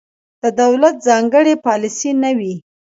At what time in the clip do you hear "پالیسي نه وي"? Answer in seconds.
1.65-2.53